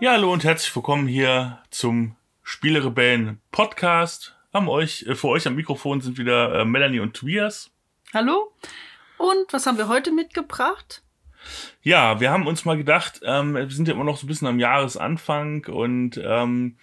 [0.00, 2.14] Ja, hallo und herzlich willkommen hier zum
[2.44, 4.36] Spielerebellen Podcast.
[4.52, 7.72] Am euch, äh, für euch am Mikrofon sind wieder äh, Melanie und Tobias.
[8.14, 8.52] Hallo.
[9.16, 11.02] Und was haben wir heute mitgebracht?
[11.82, 14.46] Ja, wir haben uns mal gedacht, ähm, wir sind ja immer noch so ein bisschen
[14.46, 16.76] am Jahresanfang und ähm,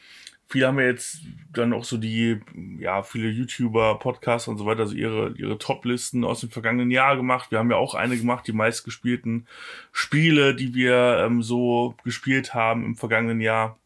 [0.56, 1.20] viele haben ja jetzt
[1.52, 2.40] dann auch so die,
[2.80, 7.16] ja, viele YouTuber, Podcaster und so weiter, also ihre, ihre Top-Listen aus dem vergangenen Jahr
[7.16, 7.52] gemacht.
[7.52, 9.48] Wir haben ja auch eine gemacht, die meistgespielten
[9.92, 13.78] Spiele, die wir ähm, so gespielt haben im vergangenen Jahr.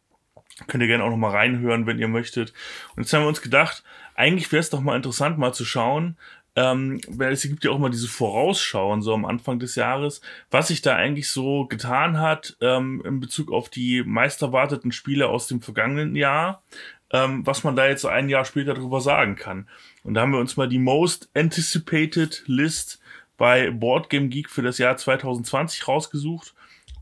[0.67, 2.53] Könnt ihr gerne auch noch mal reinhören, wenn ihr möchtet.
[2.95, 3.83] Und jetzt haben wir uns gedacht,
[4.15, 6.17] eigentlich wäre es doch mal interessant, mal zu schauen,
[6.59, 10.19] ähm, es gibt ja auch mal diese Vorausschauen so am Anfang des Jahres,
[10.51, 15.47] was sich da eigentlich so getan hat ähm, in Bezug auf die meisterwarteten Spiele aus
[15.47, 16.61] dem vergangenen Jahr,
[17.11, 19.69] ähm, was man da jetzt ein Jahr später drüber sagen kann.
[20.03, 22.99] Und da haben wir uns mal die Most Anticipated List
[23.37, 26.53] bei Board Game Geek für das Jahr 2020 rausgesucht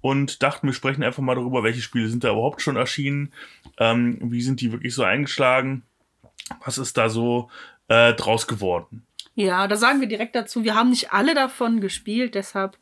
[0.01, 3.33] und dachten, wir sprechen einfach mal darüber, welche Spiele sind da überhaupt schon erschienen,
[3.79, 5.81] ähm, wie sind die wirklich so eingeschlagen,
[6.63, 7.49] was ist da so
[7.87, 9.03] äh, draus geworden.
[9.37, 12.75] Ja, da sagen wir direkt dazu, wir haben nicht alle davon gespielt, deshalb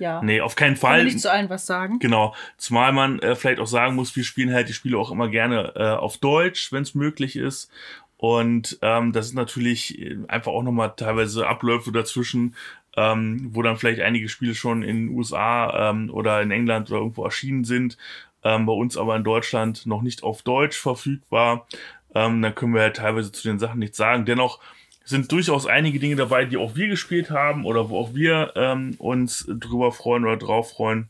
[0.00, 0.20] ja.
[0.22, 0.98] Nee, auf keinen Fall.
[0.98, 2.00] Kann nicht zu allen was sagen.
[2.00, 2.34] Genau.
[2.56, 5.72] Zumal man äh, vielleicht auch sagen muss, wir spielen halt die Spiele auch immer gerne
[5.76, 7.70] äh, auf Deutsch, wenn es möglich ist.
[8.16, 12.56] Und ähm, das ist natürlich äh, einfach auch nochmal teilweise Abläufe dazwischen,
[12.96, 16.98] ähm, wo dann vielleicht einige Spiele schon in den USA ähm, oder in England oder
[16.98, 17.96] irgendwo erschienen sind,
[18.42, 21.68] ähm, bei uns aber in Deutschland noch nicht auf Deutsch verfügbar.
[22.16, 24.24] Ähm, dann können wir halt teilweise zu den Sachen nichts sagen.
[24.24, 24.58] Dennoch
[25.04, 28.94] sind durchaus einige Dinge dabei, die auch wir gespielt haben oder wo auch wir ähm,
[28.98, 31.08] uns drüber freuen oder drauf freuen.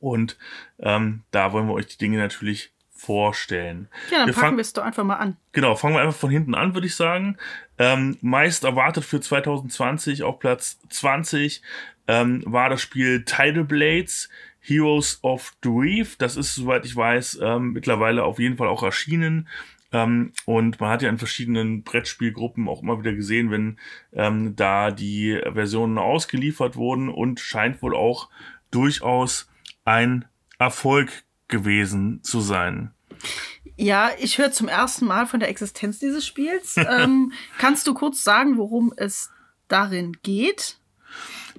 [0.00, 0.36] Und
[0.78, 3.88] ähm, da wollen wir euch die Dinge natürlich vorstellen.
[4.10, 5.36] Ja, dann wir packen wir es doch einfach mal an.
[5.52, 7.36] Genau, fangen wir einfach von hinten an, würde ich sagen.
[7.78, 11.62] Ähm, meist erwartet für 2020 auf Platz 20
[12.08, 14.28] ähm, war das Spiel Tidal Blades
[14.60, 16.16] Heroes of the Reef.
[16.16, 19.48] Das ist, soweit ich weiß, ähm, mittlerweile auf jeden Fall auch erschienen.
[19.96, 23.78] Ähm, und man hat ja in verschiedenen Brettspielgruppen auch immer wieder gesehen, wenn
[24.12, 28.28] ähm, da die Versionen ausgeliefert wurden und scheint wohl auch
[28.70, 29.48] durchaus
[29.84, 30.26] ein
[30.58, 32.92] Erfolg gewesen zu sein.
[33.76, 36.76] Ja, ich höre zum ersten Mal von der Existenz dieses Spiels.
[36.76, 39.30] ähm, kannst du kurz sagen, worum es
[39.68, 40.78] darin geht?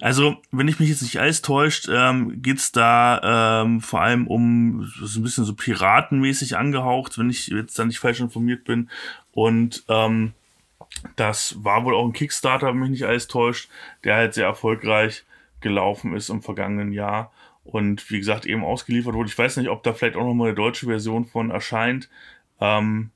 [0.02, 4.92] Also, wenn ich mich jetzt nicht alles täuscht, ähm, geht's da ähm, vor allem um
[5.02, 8.90] so ein bisschen so piratenmäßig angehaucht, wenn ich jetzt da nicht falsch informiert bin.
[9.32, 10.34] Und ähm,
[11.16, 13.70] das war wohl auch ein Kickstarter, wenn mich nicht alles täuscht,
[14.04, 15.26] der halt sehr erfolgreich
[15.62, 17.32] gelaufen ist im vergangenen Jahr.
[17.64, 19.30] Und wie gesagt, eben ausgeliefert wurde.
[19.30, 22.10] Ich weiß nicht, ob da vielleicht auch noch mal eine deutsche Version von erscheint.
[22.62, 23.12] Ähm,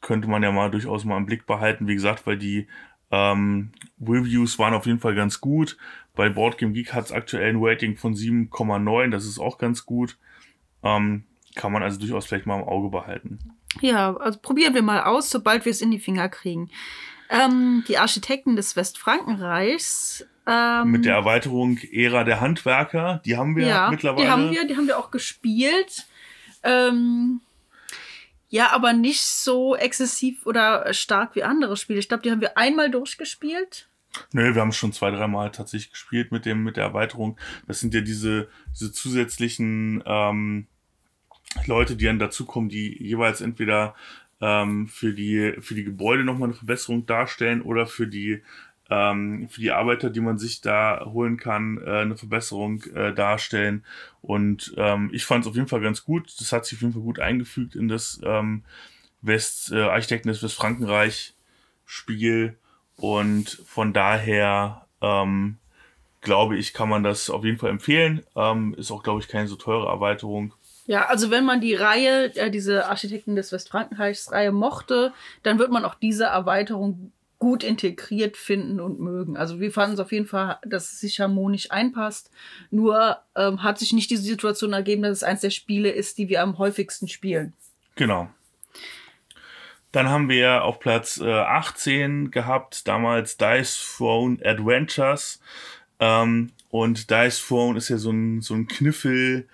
[0.00, 1.86] könnte man ja mal durchaus mal im Blick behalten.
[1.86, 2.66] Wie gesagt, weil die
[3.10, 3.70] ähm,
[4.00, 5.76] Reviews waren auf jeden Fall ganz gut.
[6.14, 10.16] Bei Boardgame Geek hat es aktuell ein Rating von 7,9, das ist auch ganz gut.
[10.82, 13.38] Ähm, kann man also durchaus vielleicht mal im Auge behalten.
[13.80, 16.70] Ja, also probieren wir mal aus, sobald wir es in die Finger kriegen.
[17.30, 20.26] Ähm, die Architekten des Westfrankenreichs.
[20.46, 24.24] Ähm, Mit der Erweiterung Ära der Handwerker, die haben wir ja, mittlerweile.
[24.24, 26.06] Die haben wir, die haben wir auch gespielt.
[26.62, 27.40] Ähm,
[28.48, 31.98] ja, aber nicht so exzessiv oder stark wie andere Spiele.
[31.98, 33.88] Ich glaube, die haben wir einmal durchgespielt.
[34.32, 37.36] Nö, wir haben schon zwei, dreimal tatsächlich gespielt mit dem, mit der Erweiterung.
[37.66, 40.66] Das sind ja diese, diese zusätzlichen ähm,
[41.66, 43.94] Leute, die dann dazukommen, die jeweils entweder
[44.40, 48.42] ähm, für die, für die Gebäude nochmal eine Verbesserung darstellen oder für die,
[48.90, 53.84] ähm, für die Arbeiter, die man sich da holen kann, äh, eine Verbesserung äh, darstellen.
[54.20, 56.34] Und ähm, ich fand es auf jeden Fall ganz gut.
[56.40, 58.64] Das hat sich auf jeden Fall gut eingefügt in das ähm,
[59.22, 61.34] West, äh, Architekten des Westfrankenreich
[61.86, 62.56] Spiel.
[62.96, 65.58] Und von daher ähm,
[66.20, 68.24] glaube ich, kann man das auf jeden Fall empfehlen.
[68.34, 70.54] Ähm, ist auch, glaube ich, keine so teure Erweiterung.
[70.86, 75.12] Ja, also wenn man die Reihe, äh, diese Architekten des Westfrankenreichs Reihe mochte,
[75.42, 79.36] dann wird man auch diese Erweiterung gut integriert finden und mögen.
[79.36, 82.30] Also wir fanden es auf jeden Fall, dass es sich harmonisch einpasst.
[82.70, 86.28] Nur ähm, hat sich nicht diese Situation ergeben, dass es eins der Spiele ist, die
[86.28, 87.52] wir am häufigsten spielen.
[87.96, 88.28] Genau.
[89.94, 95.40] Dann haben wir auf Platz äh, 18 gehabt, damals Dice Throne Adventures.
[96.00, 99.46] Ähm, und Dice Throne ist ja so ein, so ein Kniffel,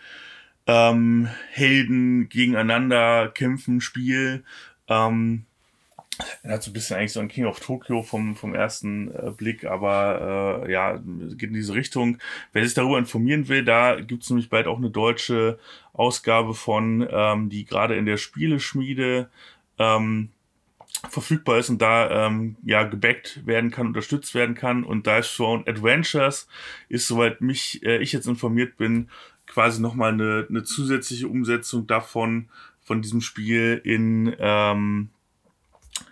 [0.67, 4.43] ähm, Helden gegeneinander kämpfen Spiel.
[4.89, 5.45] Ähm,
[6.49, 9.67] hat so ein bisschen eigentlich so ein King of Tokyo vom, vom ersten äh, Blick,
[9.67, 12.17] aber äh, ja, geht in diese Richtung.
[12.55, 15.59] Wer sich darüber informieren will, da gibt es nämlich bald auch eine deutsche
[15.93, 19.29] Ausgabe von, ähm, die gerade in der Spieleschmiede
[19.81, 20.29] ähm,
[21.09, 24.85] verfügbar ist und da ähm, ja gebackt werden kann, unterstützt werden kann.
[24.85, 26.47] Und Dice Throne Adventures
[26.89, 29.09] ist, soweit mich äh, ich jetzt informiert bin,
[29.47, 32.49] quasi nochmal eine, eine zusätzliche Umsetzung davon,
[32.83, 35.11] von diesem Spiel in, ähm,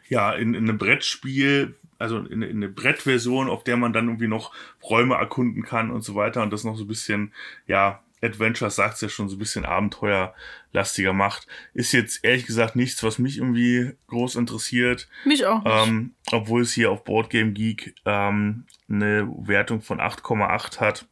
[0.09, 4.29] ja, in, in einem Brettspiel, also in, in eine Brettversion, auf der man dann irgendwie
[4.29, 7.33] noch Räume erkunden kann und so weiter und das noch so ein bisschen,
[7.67, 11.47] ja, Adventures sagt es ja schon so ein bisschen abenteuerlastiger macht.
[11.75, 15.09] Ist jetzt ehrlich gesagt nichts, was mich irgendwie groß interessiert.
[15.25, 15.63] Mich auch.
[15.65, 21.07] Ähm, obwohl es hier auf Boardgame Geek ähm, eine Wertung von 8,8 hat.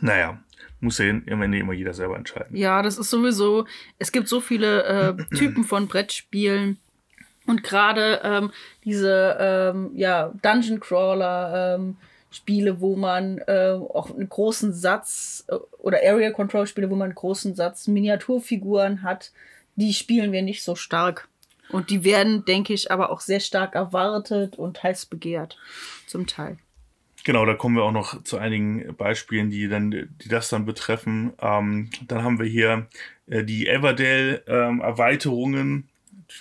[0.00, 0.40] Naja,
[0.80, 2.56] muss ja am Ende immer jeder selber entscheiden.
[2.56, 3.66] Ja, das ist sowieso,
[3.98, 6.78] es gibt so viele äh, Typen von Brettspielen.
[7.46, 8.50] Und gerade ähm,
[8.84, 11.96] diese ähm, ja, Dungeon Crawler, ähm,
[12.36, 17.06] Spiele, wo man äh, auch einen großen Satz äh, oder Area Control Spiele, wo man
[17.06, 19.32] einen großen Satz Miniaturfiguren hat,
[19.76, 21.28] die spielen wir nicht so stark.
[21.70, 25.58] Und die werden, denke ich, aber auch sehr stark erwartet und heiß begehrt.
[26.06, 26.58] Zum Teil.
[27.24, 31.32] Genau, da kommen wir auch noch zu einigen Beispielen, die dann, die das dann betreffen.
[31.40, 32.86] Ähm, dann haben wir hier
[33.26, 34.80] äh, die Everdell ähm,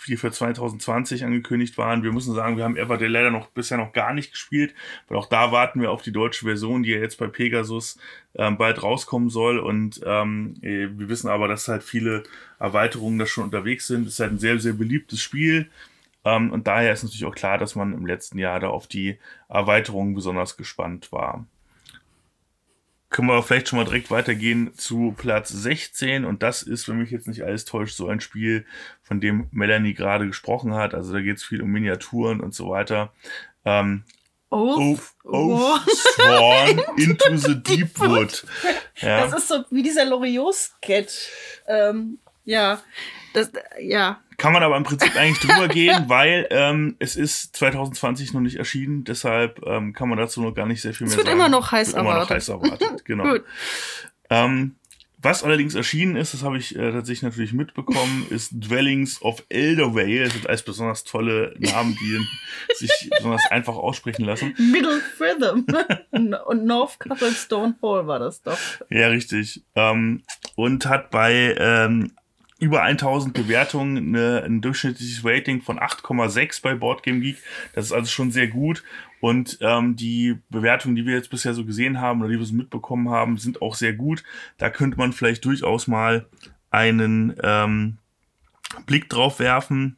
[0.07, 2.03] die für 2020 angekündigt waren.
[2.03, 4.73] Wir müssen sagen, wir haben Everdell leider noch bisher noch gar nicht gespielt,
[5.07, 7.97] weil auch da warten wir auf die deutsche Version, die ja jetzt bei Pegasus
[8.35, 9.59] ähm, bald rauskommen soll.
[9.59, 12.23] Und ähm, äh, wir wissen aber, dass halt viele
[12.59, 14.07] Erweiterungen da schon unterwegs sind.
[14.07, 15.69] Es ist halt ein sehr, sehr beliebtes Spiel.
[16.23, 19.17] Ähm, und daher ist natürlich auch klar, dass man im letzten Jahr da auf die
[19.49, 21.45] Erweiterungen besonders gespannt war
[23.15, 26.25] können wir vielleicht schon mal direkt weitergehen zu Platz 16.
[26.25, 28.65] Und das ist, wenn mich jetzt nicht alles täuscht, so ein Spiel,
[29.03, 30.93] von dem Melanie gerade gesprochen hat.
[30.93, 33.13] Also da geht es viel um Miniaturen und so weiter.
[33.63, 34.03] Ähm,
[34.49, 38.45] Oath, Oath Sworn into the Deep Wood.
[38.97, 39.21] Ja.
[39.21, 41.29] Das ist so wie dieser Loriot-Sketch.
[41.67, 42.81] Ähm, ja,
[43.33, 43.51] das,
[43.81, 44.21] ja.
[44.37, 48.55] Kann man aber im Prinzip eigentlich drüber gehen, weil ähm, es ist 2020 noch nicht
[48.55, 51.39] erschienen, deshalb ähm, kann man dazu noch gar nicht sehr viel mehr es wird sagen.
[51.39, 52.15] Immer noch heiß wird erwartet.
[52.15, 53.23] Immer noch heiß erwartet, genau.
[53.23, 53.43] Gut.
[54.29, 54.75] Ähm,
[55.25, 60.25] was allerdings erschienen ist, das habe ich äh, tatsächlich natürlich mitbekommen, ist Dwellings of Eldervale.
[60.25, 64.53] Das sind alles besonders tolle Namen, die sich besonders einfach aussprechen lassen.
[64.59, 65.65] Middle Rhythm
[66.45, 66.99] und North
[67.33, 68.57] Stone Hall war das doch.
[68.89, 69.63] Ja, richtig.
[69.73, 70.21] Ähm,
[70.55, 72.11] und hat bei ähm,
[72.59, 77.37] über 1000 Bewertungen, eine, ein durchschnittliches Rating von 8,6 bei Boardgame Geek.
[77.73, 78.83] Das ist also schon sehr gut.
[79.19, 82.53] Und ähm, die Bewertungen, die wir jetzt bisher so gesehen haben oder die wir so
[82.53, 84.23] mitbekommen haben, sind auch sehr gut.
[84.57, 86.27] Da könnte man vielleicht durchaus mal
[86.69, 87.97] einen ähm,
[88.85, 89.97] Blick drauf werfen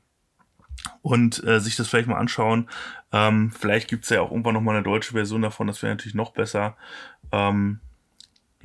[1.01, 2.69] und äh, sich das vielleicht mal anschauen.
[3.12, 6.31] Ähm, vielleicht gibt's ja auch irgendwann nochmal eine deutsche Version davon, das wäre natürlich noch
[6.31, 6.75] besser.
[7.31, 7.80] Ähm,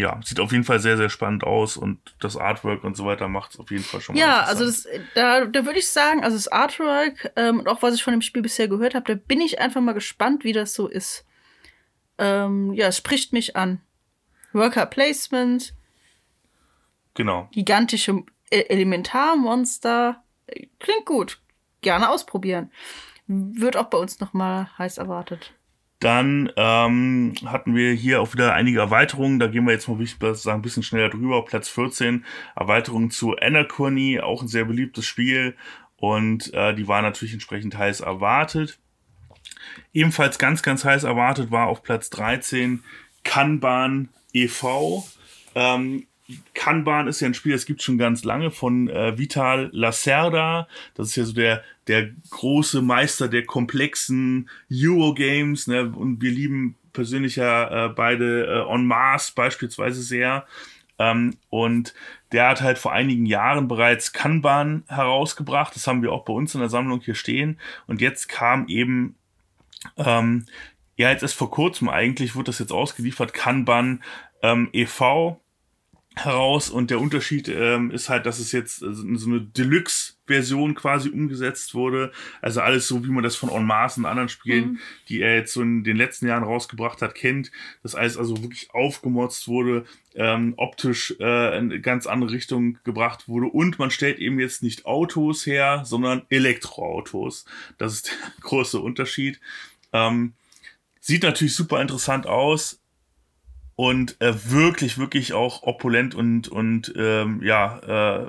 [0.03, 3.29] ja, sieht auf jeden Fall sehr, sehr spannend aus und das Artwork und so weiter
[3.29, 4.21] macht es auf jeden Fall schon mal.
[4.21, 7.95] Ja, also das, da, da würde ich sagen, also das Artwork ähm, und auch was
[7.95, 10.75] ich von dem Spiel bisher gehört habe, da bin ich einfach mal gespannt, wie das
[10.75, 11.25] so ist.
[12.19, 13.81] Ähm, ja, es spricht mich an.
[14.53, 15.73] Worker Placement.
[17.15, 17.49] Genau.
[17.53, 20.23] Gigantische e Elementarmonster.
[20.81, 21.41] Klingt gut.
[21.81, 22.73] Gerne ausprobieren.
[23.29, 25.55] Wird auch bei uns nochmal heiß erwartet.
[26.03, 29.39] Dann ähm, hatten wir hier auch wieder einige Erweiterungen.
[29.39, 31.45] Da gehen wir jetzt mal sagen, ein bisschen schneller drüber.
[31.45, 32.25] Platz 14,
[32.57, 35.55] Erweiterung zu Anachrony, auch ein sehr beliebtes Spiel.
[35.95, 38.81] Und äh, die war natürlich entsprechend heiß erwartet.
[39.93, 42.83] Ebenfalls ganz, ganz heiß erwartet war auf Platz 13
[43.23, 45.07] Kanban e.V.
[45.55, 46.09] Ähm,
[46.55, 50.69] Kanban ist ja ein Spiel, das gibt schon ganz lange von äh, Vital Lacerda.
[50.95, 55.67] Das ist ja so der, der große Meister der komplexen Eurogames.
[55.67, 55.93] Ne?
[55.95, 60.47] Und wir lieben persönlich ja äh, beide äh, On Mars beispielsweise sehr.
[60.99, 61.95] Ähm, und
[62.33, 65.75] der hat halt vor einigen Jahren bereits Kanban herausgebracht.
[65.75, 67.59] Das haben wir auch bei uns in der Sammlung hier stehen.
[67.87, 69.17] Und jetzt kam eben,
[69.97, 70.47] ähm,
[70.97, 74.03] ja, jetzt ist vor kurzem eigentlich, wurde das jetzt ausgeliefert, Kanban
[74.43, 75.42] ähm, e.V
[76.15, 81.09] heraus und der Unterschied ähm, ist halt, dass es jetzt äh, so eine Deluxe-Version quasi
[81.09, 82.13] umgesetzt wurde.
[82.43, 84.79] Also alles so, wie man das von On Mars und anderen Spielen, mhm.
[85.09, 87.51] die er jetzt so in den letzten Jahren rausgebracht hat, kennt.
[87.83, 93.27] Das alles also wirklich aufgemotzt wurde, ähm, optisch äh, in eine ganz andere Richtung gebracht
[93.27, 97.47] wurde und man stellt eben jetzt nicht Autos her, sondern Elektroautos.
[97.79, 99.41] Das ist der große Unterschied.
[99.95, 100.35] Ähm,
[101.01, 102.82] sieht natürlich super interessant aus
[103.75, 108.27] und äh, wirklich, wirklich auch opulent und, und ähm, ja, äh,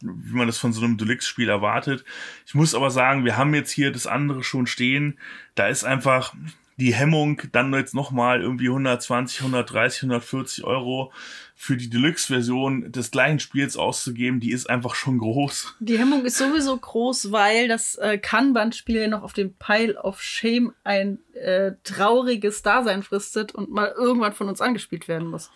[0.00, 2.04] wie man das von so einem Deluxe-Spiel erwartet.
[2.46, 5.18] Ich muss aber sagen, wir haben jetzt hier das andere schon stehen.
[5.54, 6.34] Da ist einfach,
[6.80, 11.12] die Hemmung, dann jetzt nochmal irgendwie 120, 130, 140 Euro
[11.54, 15.76] für die Deluxe-Version des gleichen Spiels auszugeben, die ist einfach schon groß.
[15.80, 20.22] Die Hemmung ist sowieso groß, weil das äh, Kanban-Spiel ja noch auf dem Pile of
[20.22, 25.50] Shame ein äh, trauriges Dasein fristet und mal irgendwann von uns angespielt werden muss.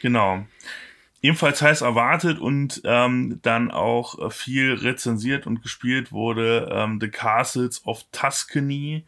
[0.00, 0.46] Genau.
[1.22, 7.84] ebenfalls heiß erwartet und ähm, dann auch viel rezensiert und gespielt wurde ähm, The Castles
[7.84, 9.04] of Tuscany.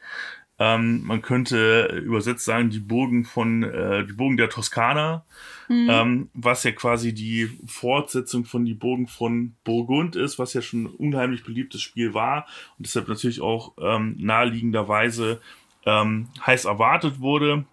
[0.62, 5.25] Ähm, man könnte übersetzt sagen, die Burgen von, äh, die Burgen der Toskana,
[5.69, 5.88] mhm.
[5.90, 10.85] ähm, was ja quasi die Fortsetzung von die Burgen von Burgund ist, was ja schon
[10.85, 15.40] ein unheimlich beliebtes Spiel war und deshalb natürlich auch ähm, naheliegenderweise
[15.87, 17.64] ähm, heiß erwartet wurde.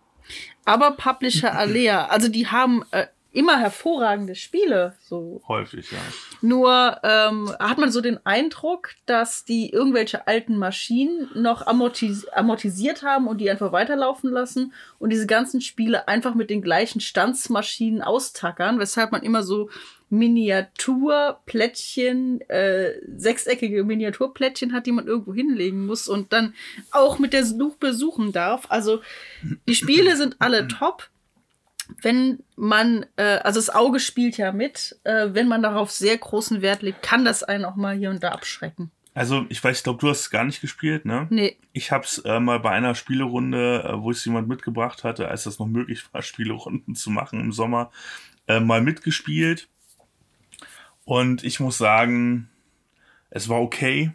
[0.64, 4.96] Aber Publisher Alea, also die haben äh, immer hervorragende Spiele.
[5.02, 5.42] So.
[5.48, 5.98] Häufig, ja.
[6.42, 13.04] Nur ähm, hat man so den Eindruck, dass die irgendwelche alten Maschinen noch amortis amortisiert
[13.04, 18.02] haben und die einfach weiterlaufen lassen und diese ganzen Spiele einfach mit den gleichen Standsmaschinen
[18.02, 19.70] austackern, weshalb man immer so
[20.10, 26.54] Miniaturplättchen, äh, sechseckige Miniaturplättchen hat, die man irgendwo hinlegen muss und dann
[26.92, 28.68] auch mit der Lupe suchen darf.
[28.70, 29.02] Also
[29.68, 31.10] die Spiele sind alle top
[32.02, 36.62] wenn man, äh, also das Auge spielt ja mit, äh, wenn man darauf sehr großen
[36.62, 38.92] Wert legt, kann das einen auch mal hier und da abschrecken.
[39.14, 41.26] Also ich weiß, ich glaube, du hast es gar nicht gespielt, ne?
[41.32, 41.58] Nee.
[41.74, 45.46] Ich habe es äh, mal bei einer Spielerunde, äh, wo es jemand mitgebracht hatte, als
[45.46, 47.90] das noch möglich war, Spielerunden zu machen im Sommer,
[48.48, 49.70] äh, mal mitgespielt.
[51.04, 52.50] Und ich muss sagen,
[53.32, 54.12] es war okay.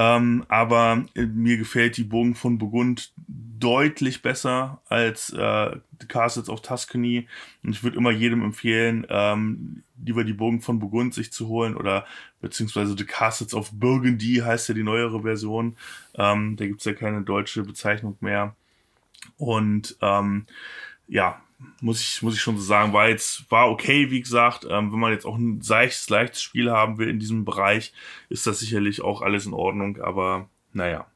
[0.00, 6.48] Ähm, aber äh, mir gefällt die Burgen von Burgund deutlich besser als äh, The Castles
[6.48, 7.28] of Tuscany.
[7.62, 11.76] Und ich würde immer jedem empfehlen, ähm, lieber die Burgen von Burgund sich zu holen
[11.76, 12.06] oder
[12.40, 15.76] beziehungsweise The Castles of Burgundy heißt ja die neuere Version.
[16.14, 18.56] Ähm, da gibt's ja keine deutsche Bezeichnung mehr.
[19.36, 20.46] Und ähm,
[21.08, 21.42] ja,
[21.80, 24.66] muss ich, muss ich schon so sagen, war jetzt, war okay, wie gesagt.
[24.68, 27.92] Ähm, wenn man jetzt auch ein seichtes, leichtes Spiel haben will in diesem Bereich,
[28.28, 31.06] ist das sicherlich auch alles in Ordnung, aber naja.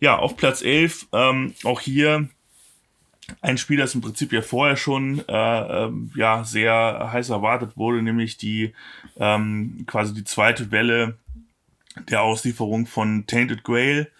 [0.00, 2.28] Ja, auf Platz 11, ähm, auch hier
[3.40, 8.02] ein Spiel, das im Prinzip ja vorher schon äh, äh, ja sehr heiß erwartet wurde,
[8.02, 8.74] nämlich die
[9.16, 11.16] ähm, quasi die zweite Welle
[12.08, 14.10] der Auslieferung von Tainted Grail.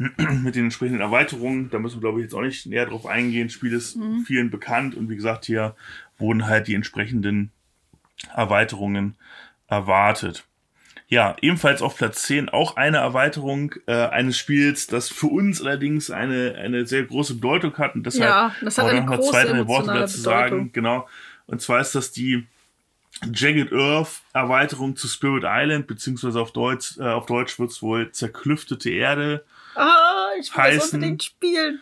[0.42, 1.68] mit den entsprechenden Erweiterungen.
[1.70, 3.48] Da müssen wir, glaube ich, jetzt auch nicht näher drauf eingehen.
[3.48, 4.24] Das Spiel ist mhm.
[4.26, 5.76] vielen bekannt und wie gesagt, hier
[6.18, 7.50] wurden halt die entsprechenden
[8.34, 9.16] Erweiterungen
[9.68, 10.44] erwartet.
[11.08, 16.10] Ja, ebenfalls auf Platz 10 auch eine Erweiterung äh, eines Spiels, das für uns allerdings
[16.10, 19.66] eine, eine sehr große Bedeutung hat und deshalb ja, das hat eine große zwei, drei
[19.66, 20.58] Worte dazu Bedeutung.
[20.58, 20.72] sagen.
[20.72, 21.08] Genau.
[21.46, 22.46] Und zwar ist das die
[23.34, 28.12] Jagged Earth Erweiterung zu Spirit Island, beziehungsweise auf Deutsch, äh, auf Deutsch wird es wohl
[28.12, 30.78] zerklüftete Erde Ah, ich will heißen.
[30.78, 31.80] das unbedingt spielen.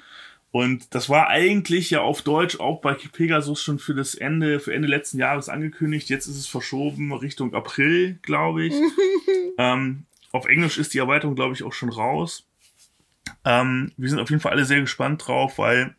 [0.50, 4.72] Und das war eigentlich ja auf Deutsch auch bei Pegasus schon für das Ende, für
[4.72, 6.08] Ende letzten Jahres angekündigt.
[6.08, 8.74] Jetzt ist es verschoben Richtung April, glaube ich.
[9.58, 12.46] ähm, auf Englisch ist die Erweiterung, glaube ich, auch schon raus.
[13.44, 15.94] Ähm, wir sind auf jeden Fall alle sehr gespannt drauf, weil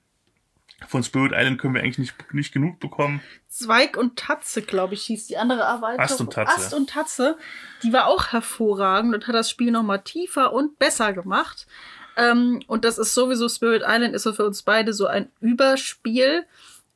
[0.88, 3.22] von Spirit Island können wir eigentlich nicht, nicht genug bekommen.
[3.48, 6.00] Zweig und Tatze, glaube ich, hieß die andere Erweiterung.
[6.00, 6.56] Ast und Tatze.
[6.56, 7.38] Ast und Tatze.
[7.84, 11.68] Die war auch hervorragend und hat das Spiel nochmal tiefer und besser gemacht.
[12.16, 16.46] Ähm, und das ist sowieso, Spirit Island ist so für uns beide so ein Überspiel.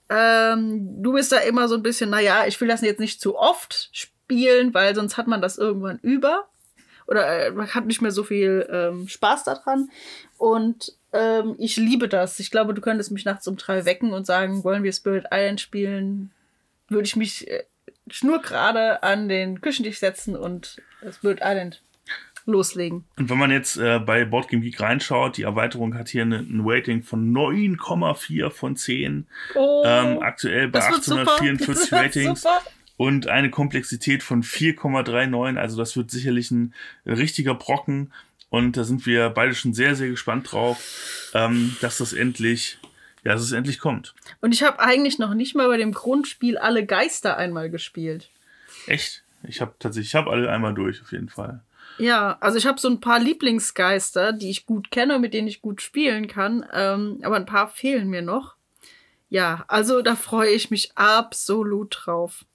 [0.09, 3.37] Ähm, du bist da immer so ein bisschen, naja, ich will das jetzt nicht zu
[3.37, 6.47] oft spielen, weil sonst hat man das irgendwann über.
[7.07, 9.89] Oder äh, man hat nicht mehr so viel ähm, Spaß daran.
[10.37, 12.39] Und ähm, ich liebe das.
[12.39, 15.61] Ich glaube, du könntest mich nachts um drei wecken und sagen, wollen wir Spirit Island
[15.61, 16.31] spielen?
[16.89, 17.63] Würde ich mich äh,
[18.09, 21.81] schnurgerade an den Küchentisch setzen und Spirit Island
[22.45, 23.05] loslegen.
[23.17, 27.03] Und wenn man jetzt äh, bei Boardgame Geek reinschaut, die Erweiterung hat hier ein Rating
[27.03, 29.27] von 9,4 von 10.
[29.55, 32.41] Oh, ähm, aktuell bei 844 Ratings.
[32.41, 32.61] Super.
[32.95, 35.57] Und eine Komplexität von 4,39.
[35.57, 36.73] Also das wird sicherlich ein
[37.05, 38.11] richtiger Brocken.
[38.53, 42.77] Und da sind wir beide schon sehr, sehr gespannt drauf, ähm, dass das endlich,
[43.23, 44.13] ja, dass es endlich kommt.
[44.41, 48.29] Und ich habe eigentlich noch nicht mal bei dem Grundspiel alle Geister einmal gespielt.
[48.85, 49.23] Echt?
[49.41, 51.63] Ich habe tatsächlich, ich habe alle einmal durch, auf jeden Fall.
[51.97, 55.63] Ja, also ich habe so ein paar Lieblingsgeister, die ich gut kenne, mit denen ich
[55.63, 58.55] gut spielen kann, ähm, aber ein paar fehlen mir noch.
[59.29, 62.45] Ja, also da freue ich mich absolut drauf.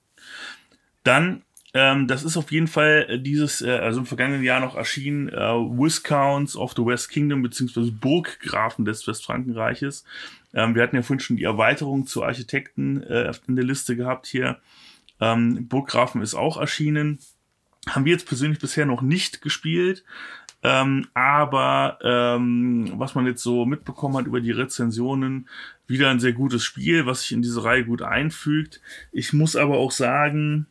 [1.03, 4.75] Dann ähm, das ist auf jeden Fall äh, dieses, äh, also im vergangenen Jahr noch
[4.75, 10.03] erschienen, äh, Viscounts of the West Kingdom, beziehungsweise Burggrafen des Westfrankenreiches.
[10.53, 14.25] Ähm, wir hatten ja vorhin schon die Erweiterung zu Architekten äh, in der Liste gehabt
[14.25, 14.57] hier.
[15.19, 17.19] Ähm, Burggrafen ist auch erschienen.
[17.87, 20.03] Haben wir jetzt persönlich bisher noch nicht gespielt.
[20.61, 25.47] Ähm, aber ähm, was man jetzt so mitbekommen hat über die Rezensionen,
[25.87, 28.81] wieder ein sehr gutes Spiel, was sich in diese Reihe gut einfügt.
[29.11, 30.67] Ich muss aber auch sagen,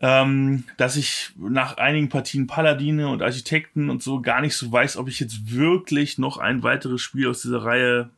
[0.00, 4.96] ähm, dass ich nach einigen Partien Paladine und Architekten und so gar nicht so weiß,
[4.96, 8.10] ob ich jetzt wirklich noch ein weiteres Spiel aus dieser Reihe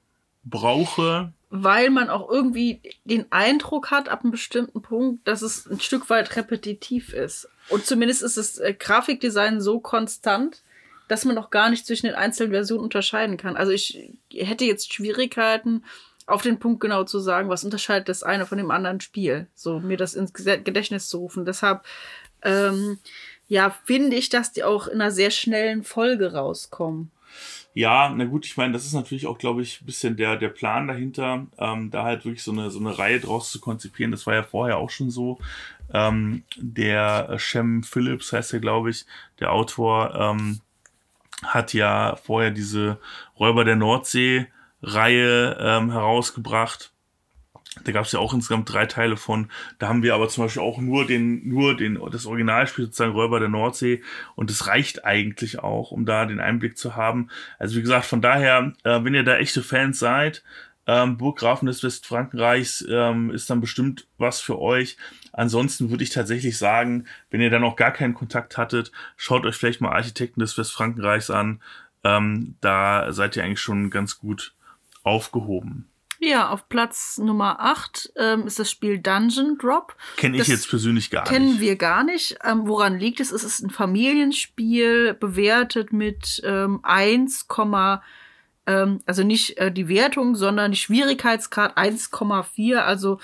[0.44, 1.32] brauche.
[1.50, 6.08] weil man auch irgendwie den Eindruck hat, ab einem bestimmten Punkt, dass es ein Stück
[6.08, 7.48] weit repetitiv ist.
[7.68, 10.62] Und zumindest ist das äh, Grafikdesign so konstant,
[11.08, 13.56] dass man auch gar nicht zwischen den einzelnen Versionen unterscheiden kann.
[13.56, 13.98] Also ich
[14.32, 15.82] hätte jetzt Schwierigkeiten,
[16.30, 19.46] auf den Punkt genau zu sagen, was unterscheidet das eine von dem anderen Spiel.
[19.54, 21.44] So mir das ins Gedächtnis zu rufen.
[21.44, 21.82] Deshalb,
[22.42, 22.98] ähm,
[23.48, 27.10] ja, finde ich, dass die auch in einer sehr schnellen Folge rauskommen.
[27.72, 30.48] Ja, na gut, ich meine, das ist natürlich auch, glaube ich, ein bisschen der, der
[30.48, 34.10] Plan dahinter, ähm, da halt wirklich so eine, so eine Reihe draus zu konzipieren.
[34.10, 35.38] Das war ja vorher auch schon so.
[35.92, 39.06] Ähm, der Shem Phillips heißt er, glaube ich,
[39.38, 40.60] der Autor, ähm,
[41.44, 42.98] hat ja vorher diese
[43.38, 44.46] Räuber der Nordsee
[44.82, 46.92] Reihe ähm, herausgebracht.
[47.84, 49.48] Da gab es ja auch insgesamt drei Teile von.
[49.78, 53.38] Da haben wir aber zum Beispiel auch nur den, nur den, das Originalspiel sozusagen Räuber
[53.38, 54.02] der Nordsee.
[54.34, 57.28] Und das reicht eigentlich auch, um da den Einblick zu haben.
[57.58, 60.42] Also wie gesagt, von daher, äh, wenn ihr da echte Fans seid,
[60.86, 64.96] ähm, Burggrafen des Westfrankenreichs ähm, ist dann bestimmt was für euch.
[65.32, 69.54] Ansonsten würde ich tatsächlich sagen, wenn ihr da noch gar keinen Kontakt hattet, schaut euch
[69.54, 71.62] vielleicht mal Architekten des Westfrankenreichs an.
[72.02, 74.54] Ähm, da seid ihr eigentlich schon ganz gut
[75.02, 75.90] aufgehoben.
[76.22, 79.96] Ja, auf Platz Nummer 8 ähm, ist das Spiel Dungeon Drop.
[80.16, 81.54] Kenne ich jetzt persönlich gar kennen nicht.
[81.54, 82.36] Kennen wir gar nicht.
[82.44, 83.32] Ähm, woran liegt es?
[83.32, 87.46] Es ist ein Familienspiel, bewertet mit ähm, 1,
[88.66, 93.18] ähm, also nicht äh, die Wertung, sondern die Schwierigkeitsgrad 1,4, also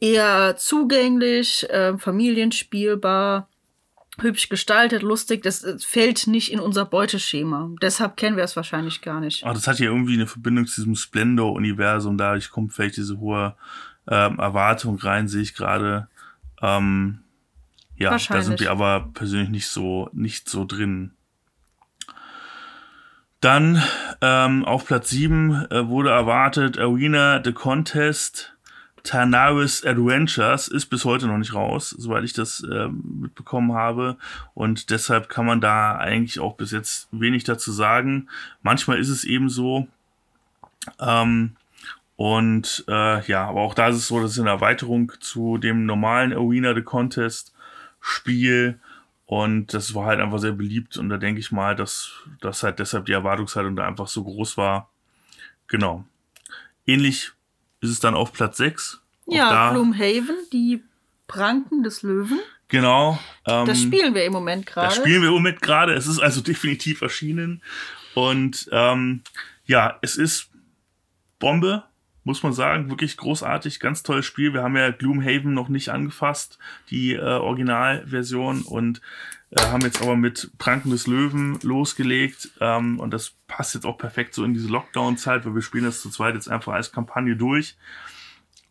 [0.00, 3.48] eher zugänglich, äh, familienspielbar
[4.20, 7.70] hübsch gestaltet, lustig, das äh, fällt nicht in unser Beuteschema.
[7.82, 9.44] Deshalb kennen wir es wahrscheinlich gar nicht.
[9.44, 12.16] Ach, das hat ja irgendwie eine Verbindung zu diesem Splendor-Universum.
[12.16, 13.56] Dadurch kommt vielleicht diese hohe
[14.08, 16.08] ähm, Erwartung rein, sehe ich gerade.
[16.62, 17.20] Ähm,
[17.96, 21.12] ja, da sind wir aber persönlich nicht so, nicht so drin.
[23.40, 23.82] Dann
[24.20, 28.53] ähm, auf Platz 7 äh, wurde erwartet Arena The Contest
[29.04, 34.16] Tanaris Adventures ist bis heute noch nicht raus, soweit ich das äh, mitbekommen habe.
[34.54, 38.28] Und deshalb kann man da eigentlich auch bis jetzt wenig dazu sagen.
[38.62, 39.86] Manchmal ist es eben so.
[40.98, 41.54] Ähm,
[42.16, 45.84] und äh, ja, aber auch da ist es so, das ist eine Erweiterung zu dem
[45.84, 47.54] normalen Arena the Contest
[48.00, 48.80] Spiel.
[49.26, 50.96] Und das war halt einfach sehr beliebt.
[50.96, 54.56] Und da denke ich mal, dass, dass halt deshalb die Erwartungshaltung da einfach so groß
[54.56, 54.88] war.
[55.66, 56.06] Genau.
[56.86, 57.32] Ähnlich
[57.84, 59.00] ist es dann auf Platz 6.
[59.26, 60.82] Ja, Gloomhaven, die
[61.26, 62.40] Pranken des Löwen.
[62.68, 63.18] Genau.
[63.46, 64.88] Ähm, das spielen wir im Moment gerade.
[64.88, 65.94] Das spielen wir im Moment gerade.
[65.94, 67.62] Es ist also definitiv erschienen.
[68.14, 69.22] Und ähm,
[69.66, 70.50] ja, es ist
[71.38, 71.84] Bombe,
[72.24, 72.90] muss man sagen.
[72.90, 74.52] Wirklich großartig, ganz tolles Spiel.
[74.54, 76.58] Wir haben ja Gloomhaven noch nicht angefasst,
[76.90, 78.62] die äh, Originalversion.
[78.62, 79.00] Und
[79.56, 82.50] äh, haben jetzt aber mit Pranken des Löwen losgelegt.
[82.60, 86.00] Ähm, und das passt jetzt auch perfekt so in diese Lockdown-Zeit, weil wir spielen das
[86.00, 87.76] zu zweit jetzt einfach als Kampagne durch.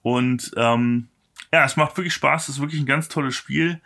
[0.01, 1.07] Und ähm,
[1.51, 2.49] ja, es macht wirklich Spaß.
[2.49, 3.81] Es ist wirklich ein ganz tolles Spiel.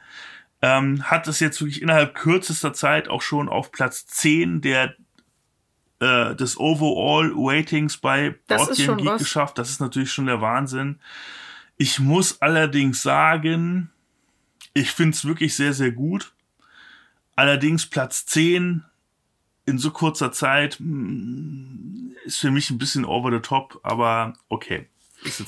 [0.61, 4.95] Ähm, hat es jetzt wirklich innerhalb kürzester Zeit auch schon auf Platz 10 der
[5.99, 9.21] äh, des Overall Ratings bei Board Game Geek was.
[9.21, 9.57] geschafft.
[9.57, 10.99] Das ist natürlich schon der Wahnsinn.
[11.77, 13.91] Ich muss allerdings sagen,
[14.73, 16.33] ich finde es wirklich sehr, sehr gut.
[17.37, 18.83] Allerdings Platz 10
[19.67, 24.87] in so kurzer Zeit hm, ist für mich ein bisschen over the top, aber okay.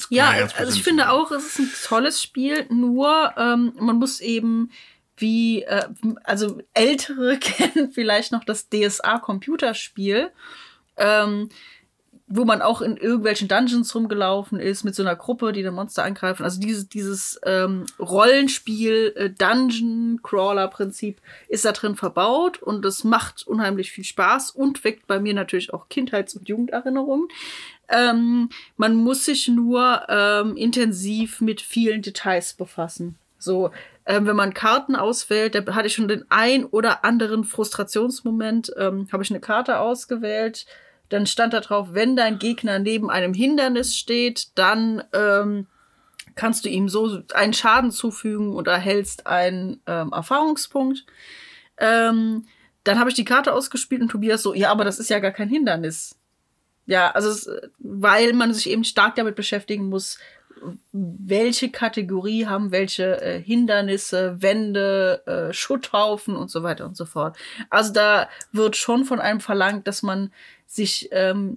[0.09, 4.69] ja, also ich finde auch, es ist ein tolles Spiel, nur ähm, man muss eben
[5.17, 5.87] wie, äh,
[6.23, 10.31] also Ältere kennen vielleicht noch das DSA-Computerspiel.
[10.95, 11.49] Ähm,
[12.31, 16.03] wo man auch in irgendwelchen Dungeons rumgelaufen ist mit so einer Gruppe, die den Monster
[16.03, 16.43] angreifen.
[16.43, 23.91] Also dieses, dieses ähm, Rollenspiel, äh, Dungeon-Crawler-Prinzip ist da drin verbaut und das macht unheimlich
[23.91, 27.27] viel Spaß und weckt bei mir natürlich auch Kindheits- und Jugenderinnerungen.
[27.87, 33.17] Ähm, man muss sich nur ähm, intensiv mit vielen Details befassen.
[33.39, 33.71] So,
[34.05, 39.07] ähm, wenn man Karten auswählt, da hatte ich schon den ein oder anderen Frustrationsmoment, ähm,
[39.11, 40.67] habe ich eine Karte ausgewählt,
[41.09, 45.67] dann stand da drauf, wenn dein Gegner neben einem Hindernis steht, dann ähm,
[46.35, 51.05] kannst du ihm so einen Schaden zufügen und erhältst einen ähm, Erfahrungspunkt.
[51.77, 52.45] Ähm,
[52.83, 55.31] dann habe ich die Karte ausgespielt und Tobias so, ja, aber das ist ja gar
[55.31, 56.15] kein Hindernis.
[56.85, 60.17] Ja, also es, weil man sich eben stark damit beschäftigen muss,
[60.91, 67.37] welche Kategorie haben welche äh, Hindernisse, Wände, äh, Schutthaufen und so weiter und so fort.
[67.69, 70.33] Also da wird schon von einem verlangt, dass man
[70.65, 71.55] sich ähm,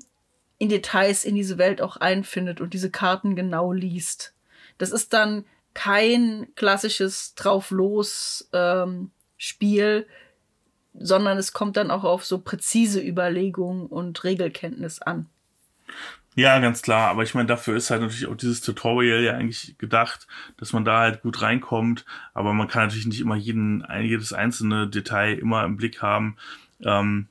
[0.59, 4.35] in Details in diese Welt auch einfindet und diese Karten genau liest.
[4.79, 8.95] Das ist dann kein klassisches Drauf-Los-Spiel,
[9.75, 10.05] ähm,
[10.95, 15.29] sondern es kommt dann auch auf so präzise Überlegungen und Regelkenntnis an.
[16.35, 17.11] Ja, ganz klar.
[17.11, 20.85] Aber ich meine, dafür ist halt natürlich auch dieses Tutorial ja eigentlich gedacht, dass man
[20.85, 22.07] da halt gut reinkommt.
[22.33, 26.37] Aber man kann natürlich nicht immer jeden, jedes einzelne Detail immer im Blick haben.
[26.81, 27.29] Ähm,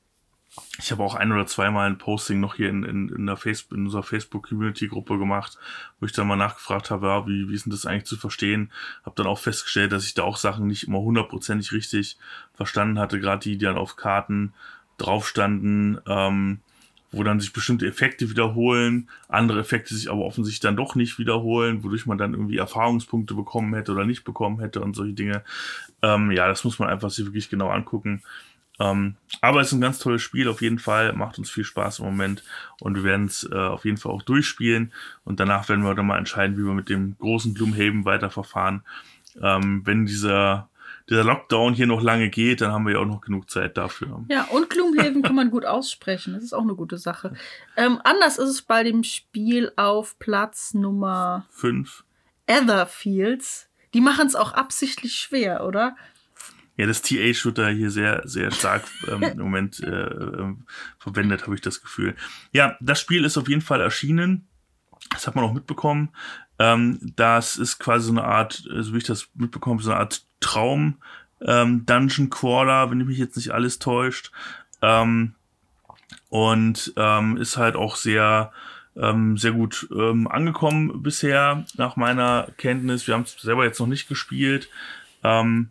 [0.79, 3.77] ich habe auch ein oder zweimal ein Posting noch hier in, in, in, der Facebook,
[3.77, 5.57] in unserer Facebook-Community-Gruppe gemacht,
[5.99, 8.71] wo ich dann mal nachgefragt habe, ja, wie, wie ist denn das eigentlich zu verstehen?
[9.05, 12.17] Habe dann auch festgestellt, dass ich da auch Sachen nicht immer hundertprozentig richtig
[12.53, 14.53] verstanden hatte, gerade die, die dann auf Karten
[14.97, 15.99] drauf standen.
[16.05, 16.59] Ähm,
[17.11, 21.83] wo dann sich bestimmte Effekte wiederholen, andere Effekte sich aber offensichtlich dann doch nicht wiederholen,
[21.83, 25.43] wodurch man dann irgendwie Erfahrungspunkte bekommen hätte oder nicht bekommen hätte und solche Dinge.
[26.01, 28.23] Ähm, ja, das muss man einfach sich wirklich genau angucken.
[28.79, 31.99] Ähm, aber es ist ein ganz tolles Spiel, auf jeden Fall, macht uns viel Spaß
[31.99, 32.43] im Moment
[32.79, 34.91] und wir werden es äh, auf jeden Fall auch durchspielen
[35.23, 38.81] und danach werden wir dann mal entscheiden, wie wir mit dem großen Gloomhaven weiterverfahren.
[39.41, 40.69] Ähm, wenn dieser
[41.11, 44.23] dieser Lockdown hier noch lange geht, dann haben wir ja auch noch genug Zeit dafür.
[44.29, 46.33] Ja, und Gloomhaven kann man gut aussprechen.
[46.33, 47.33] Das ist auch eine gute Sache.
[47.75, 52.05] Ähm, anders ist es bei dem Spiel auf Platz Nummer 5.
[52.47, 53.67] Etherfields.
[53.93, 55.97] Die machen es auch absichtlich schwer, oder?
[56.77, 60.55] Ja, das TH wird da hier sehr, sehr stark ähm, im Moment äh, äh,
[60.97, 62.15] verwendet, habe ich das Gefühl.
[62.53, 64.47] Ja, das Spiel ist auf jeden Fall erschienen.
[65.09, 66.09] Das hat man auch mitbekommen.
[66.61, 70.23] Ähm, das ist quasi so eine Art, so wie ich das mitbekomme, so eine Art
[70.41, 70.97] Traum
[71.43, 74.31] ähm, Dungeon Crawler, wenn ich mich jetzt nicht alles täuscht.
[74.83, 75.33] Ähm,
[76.29, 78.51] und ähm, ist halt auch sehr,
[78.95, 83.07] ähm, sehr gut ähm, angekommen bisher, nach meiner Kenntnis.
[83.07, 84.69] Wir haben es selber jetzt noch nicht gespielt.
[85.23, 85.69] Ähm,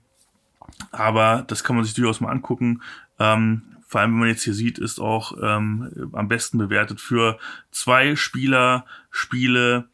[0.90, 2.82] aber das kann man sich durchaus mal angucken.
[3.20, 7.38] Ähm, vor allem, wenn man jetzt hier sieht, ist auch ähm, am besten bewertet für
[7.70, 9.88] zwei Spieler Spiele.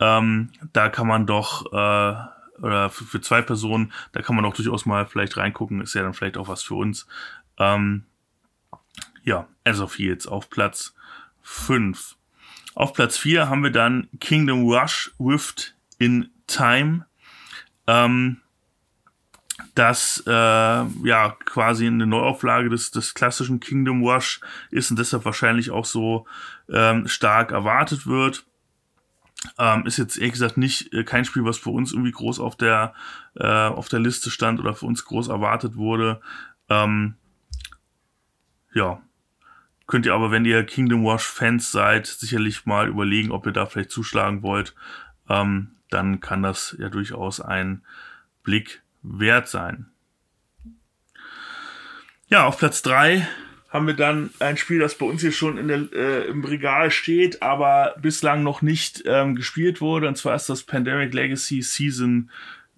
[0.00, 2.16] Ähm, da kann man doch äh,
[2.60, 6.02] oder für, für, zwei Personen, da kann man auch durchaus mal vielleicht reingucken, ist ja
[6.02, 7.06] dann vielleicht auch was für uns.
[7.58, 8.04] Ähm,
[9.24, 10.94] ja, As of Fields auf Platz
[11.42, 12.16] 5.
[12.74, 17.06] Auf Platz 4 haben wir dann Kingdom Rush Rift in Time.
[17.86, 18.40] Ähm,
[19.74, 25.70] das äh, ja quasi eine Neuauflage des, des klassischen Kingdom Rush ist und deshalb wahrscheinlich
[25.70, 26.26] auch so
[26.68, 28.44] ähm, stark erwartet wird.
[29.58, 32.56] Ähm, ist jetzt ehrlich gesagt nicht äh, kein Spiel, was für uns irgendwie groß auf
[32.56, 32.94] der
[33.36, 36.20] äh, auf der Liste stand oder für uns groß erwartet wurde.
[36.68, 37.14] Ähm,
[38.74, 39.00] ja,
[39.86, 43.66] könnt ihr aber, wenn ihr Kingdom Rush Fans seid, sicherlich mal überlegen, ob ihr da
[43.66, 44.74] vielleicht zuschlagen wollt.
[45.28, 47.82] Ähm, dann kann das ja durchaus ein
[48.42, 49.86] Blick wert sein.
[52.28, 53.26] Ja, auf Platz drei
[53.68, 56.90] haben wir dann ein Spiel, das bei uns hier schon in der, äh, im Regal
[56.90, 60.08] steht, aber bislang noch nicht ähm, gespielt wurde.
[60.08, 62.30] Und zwar ist das Pandemic Legacy Season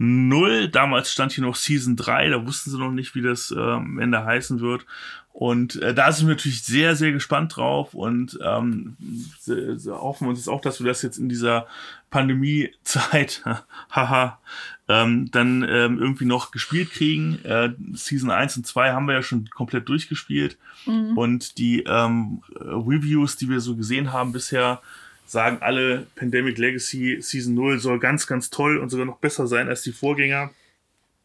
[0.02, 0.68] 0.
[0.68, 3.98] Damals stand hier noch Season 3, da wussten sie noch nicht, wie das äh, am
[3.98, 4.86] Ende heißen wird.
[5.32, 8.96] Und äh, da sind wir natürlich sehr, sehr gespannt drauf und ähm,
[9.88, 11.66] hoffen uns jetzt auch, dass wir das jetzt in dieser
[12.08, 13.44] Pandemiezeit,
[13.90, 14.38] haha,
[14.88, 17.38] ähm, dann ähm, irgendwie noch gespielt kriegen.
[17.44, 20.56] Äh, Season 1 und 2 haben wir ja schon komplett durchgespielt.
[20.86, 21.16] Mhm.
[21.16, 24.80] Und die ähm, Reviews, die wir so gesehen haben bisher,
[25.30, 29.68] sagen alle, Pandemic Legacy Season 0 soll ganz, ganz toll und sogar noch besser sein
[29.68, 30.50] als die Vorgänger.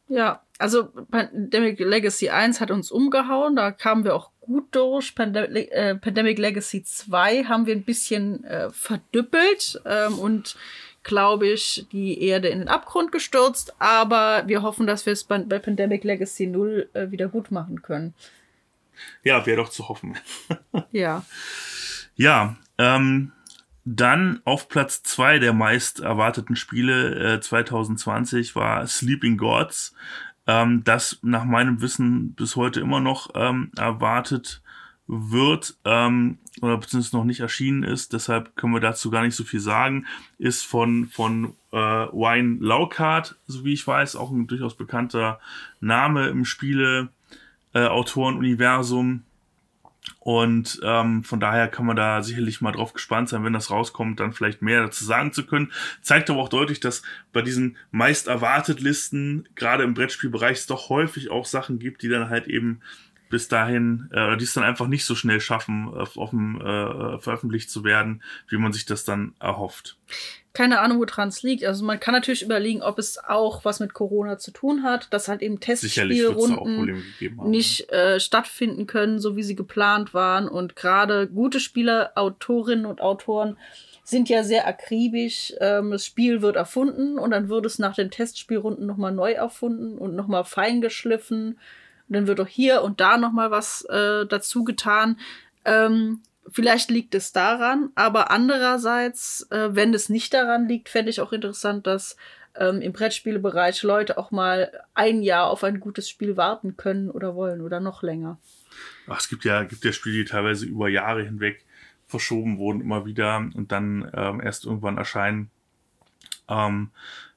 [0.08, 5.16] Ja, also Pandemic Legacy 1 hat uns umgehauen, da kamen wir auch gut durch.
[5.16, 10.56] Pandemic, äh, Pandemic Legacy 2 haben wir ein bisschen äh, verdüppelt ähm, und
[11.04, 15.40] glaube ich, die Erde in den Abgrund gestürzt, aber wir hoffen, dass wir es bei,
[15.40, 18.14] bei Pandemic Legacy 0 äh, wieder gut machen können.
[19.24, 20.18] Ja, wäre doch zu hoffen.
[20.92, 21.26] ja.
[22.16, 23.32] Ja, ähm,
[23.86, 29.96] dann auf Platz zwei der meist erwarteten Spiele äh, 2020 war Sleeping Gods,
[30.48, 34.62] ähm, das nach meinem Wissen bis heute immer noch ähm, erwartet
[35.08, 39.44] wird ähm, oder beziehungsweise noch nicht erschienen ist, deshalb können wir dazu gar nicht so
[39.44, 40.08] viel sagen,
[40.40, 45.40] ist von, von äh, Wayne Laukart, so wie ich weiß, auch ein durchaus bekannter
[45.80, 47.10] Name im Spiele
[47.74, 49.22] äh, Autorenuniversum.
[50.26, 54.20] Und ähm, von daher kann man da sicherlich mal drauf gespannt sein, wenn das rauskommt,
[54.20, 55.72] dann vielleicht mehr dazu sagen zu können.
[56.02, 60.90] Zeigt aber auch deutlich, dass bei diesen meist erwartet Listen, gerade im Brettspielbereich, es doch
[60.90, 62.82] häufig auch Sachen gibt, die dann halt eben
[63.30, 67.84] bis dahin, äh, die es dann einfach nicht so schnell schaffen, offen äh, veröffentlicht zu
[67.84, 69.96] werden, wie man sich das dann erhofft.
[70.56, 71.66] Keine Ahnung, woran es liegt.
[71.66, 75.28] Also man kann natürlich überlegen, ob es auch was mit Corona zu tun hat, dass
[75.28, 77.04] halt eben Testspielrunden
[77.44, 80.48] nicht äh, stattfinden können, so wie sie geplant waren.
[80.48, 83.58] Und gerade gute Spieler, Autorinnen und Autoren
[84.06, 85.54] sind ja sehr akribisch.
[85.60, 89.98] Ähm, das Spiel wird erfunden und dann wird es nach den Testspielrunden nochmal neu erfunden
[89.98, 91.60] und nochmal feingeschliffen.
[92.08, 95.20] Und dann wird auch hier und da nochmal was äh, dazu getan.
[95.66, 101.22] Ähm, vielleicht liegt es daran, aber andererseits, äh, wenn es nicht daran liegt, fände ich
[101.22, 102.16] auch interessant, dass
[102.56, 107.36] ähm, im Brettspielebereich Leute auch mal ein Jahr auf ein gutes Spiel warten können oder
[107.36, 108.40] wollen oder noch länger.
[109.08, 111.66] Ach, es gibt ja, gibt ja Spiele, die teilweise über Jahre hinweg
[112.08, 115.50] verschoben wurden, immer wieder und dann ähm, erst irgendwann erscheinen.
[116.48, 116.92] Ähm,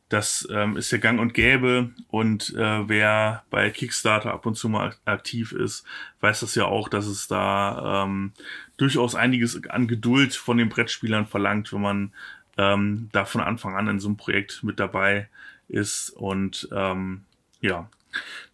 [0.08, 4.68] das ähm, ist ja gang und gäbe und äh, wer bei Kickstarter ab und zu
[4.68, 5.84] mal aktiv ist,
[6.20, 8.32] weiß das ja auch, dass es da ähm,
[8.78, 12.12] durchaus einiges an Geduld von den Brettspielern verlangt, wenn man
[12.56, 15.28] ähm, da von Anfang an in so einem Projekt mit dabei
[15.68, 16.10] ist.
[16.10, 17.24] Und ähm,
[17.60, 17.88] ja,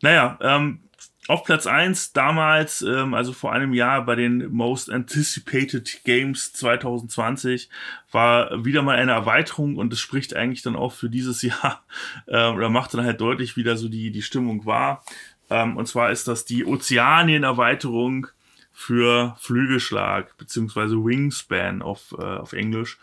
[0.03, 0.81] naja, ähm,
[1.27, 7.71] auf Platz eins damals, ähm, also vor einem Jahr bei den Most Anticipated Games 2020,
[8.13, 11.83] war wieder mal eine Erweiterung und es spricht eigentlich dann auch für dieses Jahr
[12.27, 15.05] äh, oder macht dann halt deutlich, wie da so die, die Stimmung war.
[15.51, 18.27] Ähm, und zwar ist das die Ozeanien-Erweiterung
[18.73, 22.99] für Flügelschlag, beziehungsweise Wingspan auf, äh, auf Englisch.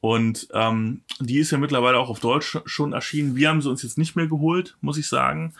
[0.00, 3.36] Und ähm, die ist ja mittlerweile auch auf Deutsch schon erschienen.
[3.36, 5.54] Wir haben sie uns jetzt nicht mehr geholt, muss ich sagen.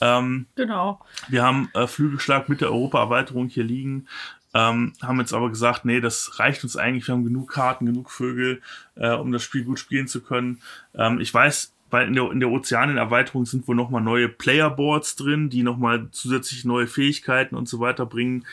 [0.00, 1.00] Ähm, genau.
[1.28, 4.06] Wir haben äh, Flügelschlag mit der Europa-Erweiterung hier liegen.
[4.54, 7.06] Ähm, haben jetzt aber gesagt, nee, das reicht uns eigentlich.
[7.06, 8.62] Wir haben genug Karten, genug Vögel,
[8.94, 10.62] äh, um das Spiel gut spielen zu können.
[10.94, 15.50] Ähm, ich weiß, weil in der, in der Ozeanen-Erweiterung sind wohl nochmal neue Playerboards drin,
[15.50, 18.46] die nochmal zusätzlich neue Fähigkeiten und so weiter bringen.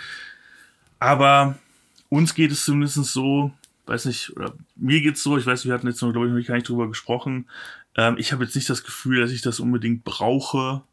[1.00, 1.58] Aber
[2.10, 3.52] uns geht es zumindest so,
[3.86, 6.48] weiß nicht, oder mir geht's so, ich weiß, wir hatten jetzt noch, glaube ich, noch
[6.48, 7.48] gar nicht drüber gesprochen.
[7.96, 10.84] Ähm, ich habe jetzt nicht das Gefühl, dass ich das unbedingt brauche,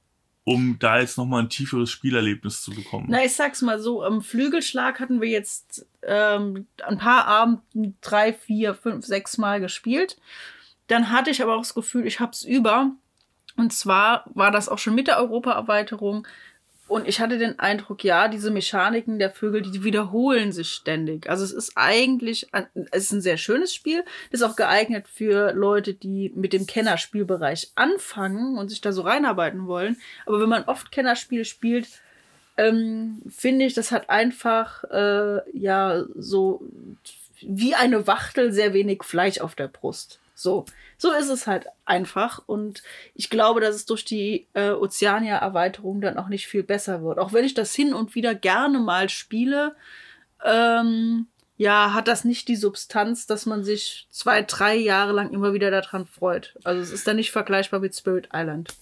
[0.45, 3.07] um da jetzt nochmal ein tieferes Spielerlebnis zu bekommen.
[3.09, 8.33] Na, ich sag's mal so, am Flügelschlag hatten wir jetzt ähm, ein paar Abenden drei,
[8.33, 10.19] vier, fünf, sechs Mal gespielt.
[10.87, 12.93] Dann hatte ich aber auch das Gefühl, ich hab's über.
[13.57, 16.27] Und zwar war das auch schon mit der Europa-Erweiterung
[16.91, 21.31] und ich hatte den Eindruck, ja, diese Mechaniken der Vögel, die wiederholen sich ständig.
[21.31, 22.49] Also es ist eigentlich,
[22.91, 27.71] es ist ein sehr schönes Spiel, ist auch geeignet für Leute, die mit dem Kennerspielbereich
[27.77, 29.99] anfangen und sich da so reinarbeiten wollen.
[30.27, 31.87] Aber wenn man oft Kennerspiele spielt,
[32.57, 36.63] ähm, finde ich, das hat einfach, äh, ja, so
[37.41, 40.20] wie eine Wachtel sehr wenig Fleisch auf der Brust.
[40.41, 40.65] So,
[40.97, 42.43] so ist es halt einfach.
[42.47, 42.83] Und
[43.15, 47.19] ich glaube, dass es durch die äh, Ozeania-Erweiterung dann auch nicht viel besser wird.
[47.19, 49.77] Auch wenn ich das hin und wieder gerne mal spiele,
[50.45, 51.27] ähm,
[51.59, 55.71] ja, hat das nicht die Substanz, dass man sich zwei, drei Jahre lang immer wieder
[55.71, 56.57] daran freut.
[56.65, 58.75] Also es ist dann nicht vergleichbar mit Spirit Island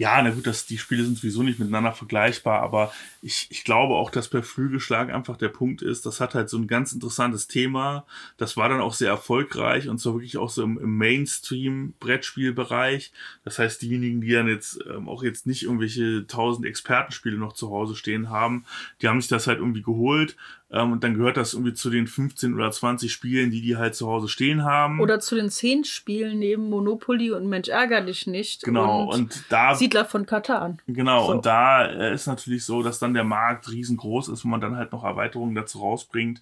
[0.00, 3.96] ja, na gut, das, die Spiele sind sowieso nicht miteinander vergleichbar, aber ich, ich glaube
[3.96, 7.48] auch, dass bei Flügelschlag einfach der Punkt ist, das hat halt so ein ganz interessantes
[7.48, 8.06] Thema.
[8.38, 13.12] Das war dann auch sehr erfolgreich und zwar wirklich auch so im, im Mainstream-Brettspielbereich.
[13.44, 17.68] Das heißt, diejenigen, die dann jetzt ähm, auch jetzt nicht irgendwelche tausend Expertenspiele noch zu
[17.68, 18.64] Hause stehen haben,
[19.02, 20.34] die haben sich das halt irgendwie geholt
[20.72, 23.94] ähm, und dann gehört das irgendwie zu den 15 oder 20 Spielen, die die halt
[23.96, 25.00] zu Hause stehen haben.
[25.00, 28.62] Oder zu den 10 Spielen neben Monopoly und Mensch ärger dich nicht.
[28.62, 29.74] Genau, und, und da.
[29.74, 30.80] Siedler von Katan.
[30.86, 31.32] Genau, so.
[31.32, 34.76] und da äh, ist natürlich so, dass dann der Markt riesengroß ist, wo man dann
[34.76, 36.40] halt noch Erweiterungen dazu rausbringt.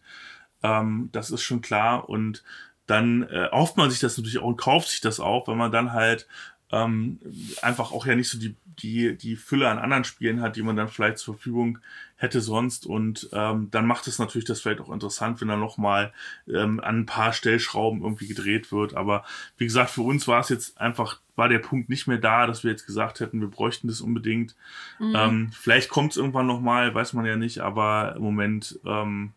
[0.63, 2.09] Ähm, das ist schon klar.
[2.09, 2.45] Und
[2.87, 5.73] dann äh, hofft man sich das natürlich auch und kauft sich das auch, wenn man
[5.73, 6.27] dann halt
[6.71, 7.19] ähm,
[7.63, 10.77] einfach auch ja nicht so die, die, die Fülle an anderen Spielen hat, die man
[10.77, 11.79] dann vielleicht zur Verfügung
[12.17, 12.85] hätte sonst.
[12.85, 16.13] Und ähm, dann macht es natürlich das vielleicht auch interessant, wenn da nochmal
[16.47, 18.95] ähm, an ein paar Stellschrauben irgendwie gedreht wird.
[18.95, 19.25] Aber
[19.57, 22.65] wie gesagt, für uns war es jetzt einfach, war der Punkt nicht mehr da, dass
[22.65, 24.55] wir jetzt gesagt hätten, wir bräuchten das unbedingt.
[24.99, 25.15] Mhm.
[25.17, 29.33] Ähm, vielleicht kommt es irgendwann nochmal, weiß man ja nicht, aber im Moment ähm,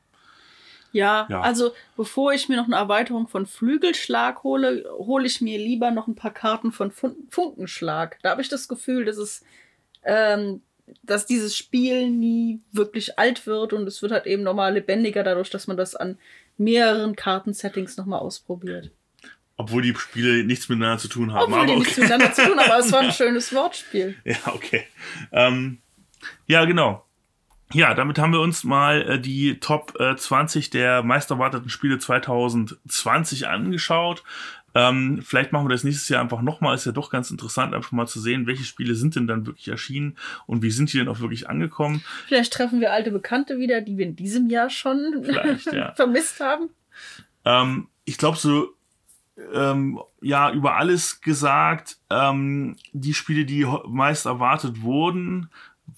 [0.91, 5.57] ja, ja, also bevor ich mir noch eine Erweiterung von Flügelschlag hole, hole ich mir
[5.57, 8.17] lieber noch ein paar Karten von Fun Funkenschlag.
[8.21, 9.43] Da habe ich das Gefühl, dass es,
[10.03, 10.61] ähm,
[11.03, 15.49] dass dieses Spiel nie wirklich alt wird und es wird halt eben nochmal lebendiger dadurch,
[15.49, 16.17] dass man das an
[16.57, 18.91] mehreren Kartensettings nochmal ausprobiert.
[19.57, 21.43] Obwohl die Spiele nichts miteinander zu tun haben.
[21.43, 21.81] Obwohl aber die okay.
[21.81, 24.15] nichts miteinander zu tun haben, aber es war ein schönes Wortspiel.
[24.25, 24.85] Ja, okay.
[25.31, 25.79] Ähm,
[26.47, 27.05] ja, genau.
[27.73, 33.47] Ja, damit haben wir uns mal äh, die Top äh, 20 der meisterwarteten Spiele 2020
[33.47, 34.23] angeschaut.
[34.73, 36.75] Ähm, vielleicht machen wir das nächstes Jahr einfach nochmal.
[36.75, 39.67] Ist ja doch ganz interessant, einfach mal zu sehen, welche Spiele sind denn dann wirklich
[39.67, 42.03] erschienen und wie sind die denn auch wirklich angekommen.
[42.27, 45.25] Vielleicht treffen wir alte Bekannte wieder, die wir in diesem Jahr schon
[45.71, 45.93] ja.
[45.93, 46.69] vermisst haben.
[47.43, 48.69] Ähm, ich glaube, so
[49.53, 55.49] ähm, ja, über alles gesagt, ähm, die Spiele, die meist erwartet wurden,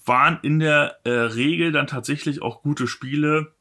[0.04, 3.52] waren in der äh, Regel dann tatsächlich auch gute Spiele,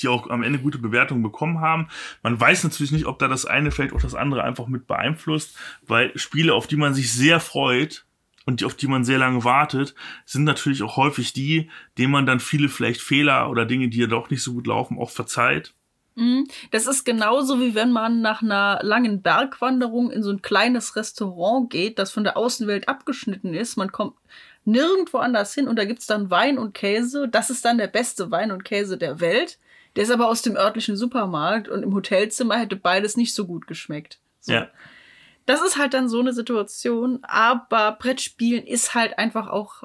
[0.00, 1.88] die auch am Ende gute Bewertungen bekommen haben.
[2.22, 5.56] Man weiß natürlich nicht, ob da das eine vielleicht auch das andere einfach mit beeinflusst,
[5.86, 8.04] weil Spiele, auf die man sich sehr freut
[8.46, 12.26] und die, auf die man sehr lange wartet, sind natürlich auch häufig die, denen man
[12.26, 15.74] dann viele vielleicht Fehler oder Dinge, die ja doch nicht so gut laufen, auch verzeiht.
[16.16, 16.48] Mhm.
[16.70, 21.70] Das ist genauso wie wenn man nach einer langen Bergwanderung in so ein kleines Restaurant
[21.70, 23.76] geht, das von der Außenwelt abgeschnitten ist.
[23.76, 24.14] Man kommt
[24.64, 27.28] nirgendwo anders hin und da gibt's dann Wein und Käse.
[27.28, 29.58] Das ist dann der beste Wein und Käse der Welt.
[29.96, 33.66] Der ist aber aus dem örtlichen Supermarkt und im Hotelzimmer hätte beides nicht so gut
[33.66, 34.18] geschmeckt.
[34.40, 34.52] So.
[34.52, 34.68] Ja.
[35.46, 39.82] Das ist halt dann so eine Situation, aber Brettspielen ist halt einfach auch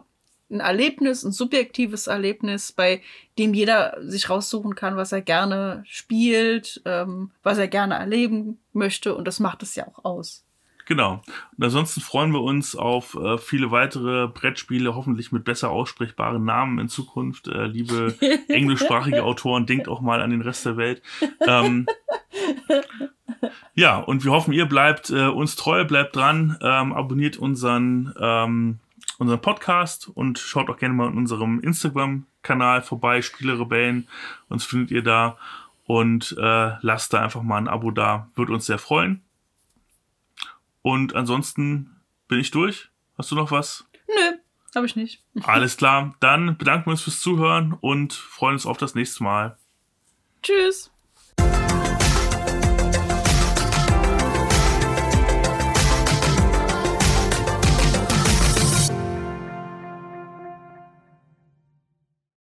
[0.51, 3.01] ein Erlebnis, ein subjektives Erlebnis, bei
[3.39, 9.15] dem jeder sich raussuchen kann, was er gerne spielt, ähm, was er gerne erleben möchte
[9.15, 10.44] und das macht es ja auch aus.
[10.86, 11.24] Genau.
[11.58, 16.78] Und ansonsten freuen wir uns auf äh, viele weitere Brettspiele, hoffentlich mit besser aussprechbaren Namen
[16.80, 17.48] in Zukunft.
[17.48, 18.15] Äh, liebe
[18.48, 21.02] englischsprachige Autoren, denkt auch mal an den Rest der Welt.
[21.48, 21.88] Ähm,
[23.74, 28.80] ja, und wir hoffen, ihr bleibt äh, uns treu, bleibt dran, ähm, abonniert unseren, ähm,
[29.17, 34.08] unseren Podcast und schaut auch gerne mal in unserem Instagram-Kanal vorbei, Spielerebellen.
[34.50, 35.38] Uns findet ihr da
[35.88, 39.24] und äh, lasst da einfach mal ein Abo da, wird uns sehr freuen.
[40.86, 42.91] Und ansonsten bin ich durch.
[43.17, 43.88] Hast du noch was?
[44.08, 44.38] Nö,
[44.76, 45.24] habe ich nicht.
[45.41, 46.13] Alles klar.
[46.19, 49.58] Dann bedanken wir uns fürs Zuhören und freuen uns auf das nächste Mal.
[50.43, 50.91] Tschüss.